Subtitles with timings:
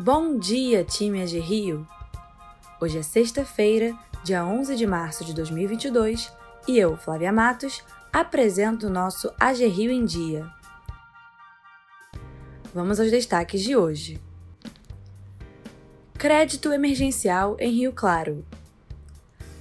[0.00, 1.84] Bom dia, time AG Rio!
[2.80, 6.32] Hoje é sexta-feira, dia 11 de março de 2022,
[6.68, 10.48] e eu, Flávia Matos, apresento o nosso AG Rio em Dia.
[12.72, 14.22] Vamos aos destaques de hoje.
[16.14, 18.46] Crédito emergencial em Rio Claro.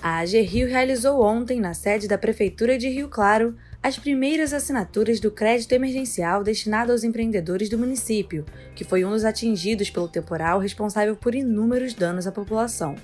[0.00, 5.20] A AG Rio realizou ontem, na sede da Prefeitura de Rio Claro, as primeiras assinaturas
[5.20, 8.44] do crédito emergencial destinado aos empreendedores do município,
[8.74, 12.94] que foi um dos atingidos pelo temporal responsável por inúmeros danos à população.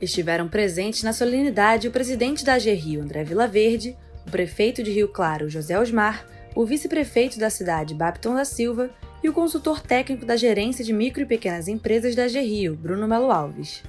[0.00, 3.96] Estiveram presentes na solenidade o presidente da AG Rio, André Vilaverde,
[4.26, 8.90] o prefeito de Rio Claro, José Osmar, o vice-prefeito da cidade, Bapton da Silva,
[9.22, 13.06] e o consultor técnico da Gerência de Micro e Pequenas Empresas da AG Rio, Bruno
[13.06, 13.82] Melo Alves.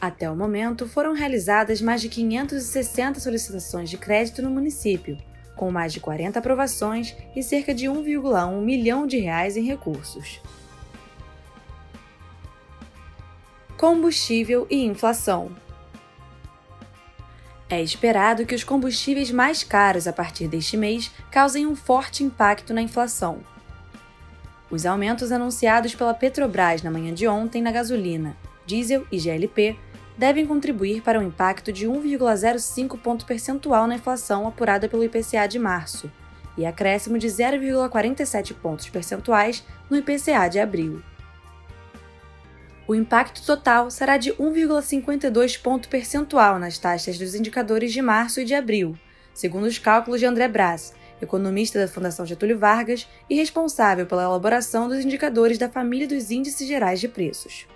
[0.00, 5.18] Até o momento, foram realizadas mais de 560 solicitações de crédito no município,
[5.54, 10.40] com mais de 40 aprovações e cerca de 1,1 milhão de reais em recursos.
[13.76, 15.54] Combustível e inflação.
[17.68, 22.72] É esperado que os combustíveis mais caros a partir deste mês causem um forte impacto
[22.72, 23.40] na inflação.
[24.70, 28.36] Os aumentos anunciados pela Petrobras na manhã de ontem na gasolina,
[28.70, 29.76] diesel e GLP
[30.16, 35.58] devem contribuir para um impacto de 1,05 ponto percentual na inflação apurada pelo IPCA de
[35.58, 36.10] março
[36.56, 41.02] e acréscimo de 0,47 pontos percentuais no IPCA de abril.
[42.86, 48.44] O impacto total será de 1,52 ponto percentual nas taxas dos indicadores de março e
[48.44, 48.96] de abril,
[49.32, 54.88] segundo os cálculos de André Brás, economista da Fundação Getúlio Vargas e responsável pela elaboração
[54.88, 57.66] dos indicadores da família dos índices gerais de preços.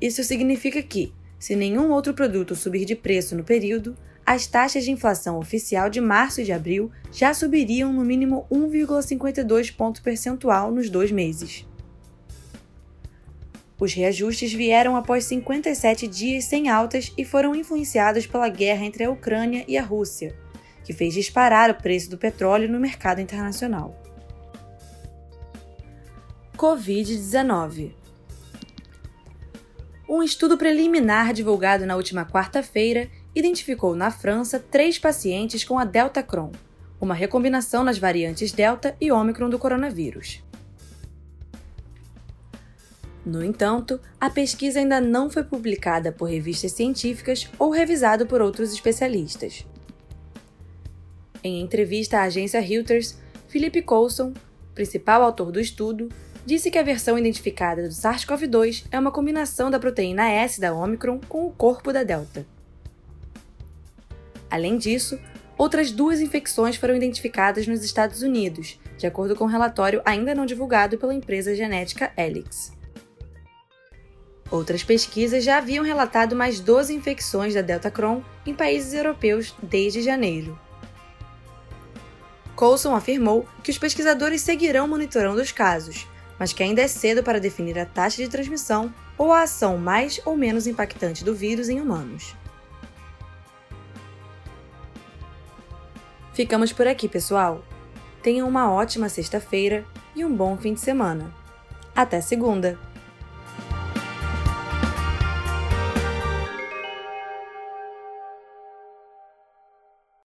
[0.00, 4.90] Isso significa que, se nenhum outro produto subir de preço no período, as taxas de
[4.90, 10.88] inflação oficial de março e de abril já subiriam no mínimo 1,52 ponto percentual nos
[10.88, 11.66] dois meses.
[13.78, 19.10] Os reajustes vieram após 57 dias sem altas e foram influenciados pela guerra entre a
[19.10, 20.36] Ucrânia e a Rússia,
[20.84, 23.98] que fez disparar o preço do petróleo no mercado internacional.
[26.56, 27.99] Covid-19
[30.10, 36.20] um estudo preliminar divulgado na última quarta-feira identificou na França três pacientes com a Delta
[36.20, 36.50] Cron,
[37.00, 40.42] uma recombinação nas variantes Delta e Ômicron do coronavírus.
[43.24, 48.72] No entanto, a pesquisa ainda não foi publicada por revistas científicas ou revisada por outros
[48.72, 49.64] especialistas.
[51.44, 53.16] Em entrevista à agência Reuters,
[53.46, 54.34] Philip Coulson,
[54.74, 56.08] principal autor do estudo,
[56.44, 61.20] disse que a versão identificada do SARS-CoV-2 é uma combinação da proteína S da Omicron
[61.28, 62.46] com o corpo da Delta.
[64.50, 65.18] Além disso,
[65.56, 70.44] outras duas infecções foram identificadas nos Estados Unidos, de acordo com um relatório ainda não
[70.44, 72.72] divulgado pela empresa genética Helix.
[74.50, 80.02] Outras pesquisas já haviam relatado mais 12 infecções da Delta Cron em países europeus desde
[80.02, 80.58] janeiro.
[82.56, 86.06] Coulson afirmou que os pesquisadores seguirão monitorando os casos,
[86.40, 90.18] mas que ainda é cedo para definir a taxa de transmissão ou a ação mais
[90.24, 92.34] ou menos impactante do vírus em humanos.
[96.32, 97.62] Ficamos por aqui, pessoal.
[98.22, 99.84] Tenham uma ótima sexta-feira
[100.16, 101.30] e um bom fim de semana.
[101.94, 102.89] Até segunda!